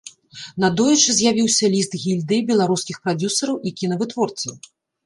[0.63, 4.53] Надоечы з'явіўся ліст гільдыі беларускіх прадзюсараў і кінавытворцаў.